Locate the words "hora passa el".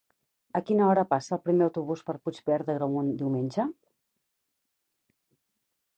0.93-1.41